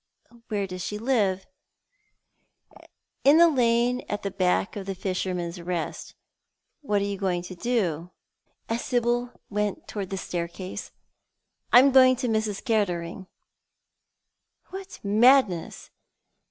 [0.49, 1.45] "Where does she live?""
[3.23, 6.15] In the lane at the back of the Fisherman's Eest.
[6.81, 8.09] What are you going to do?"
[8.67, 10.89] as Sibyl went towards the staircase."
[11.71, 12.65] I am going to Mrs.
[12.65, 13.27] Kettering."
[14.71, 15.91] "What madness!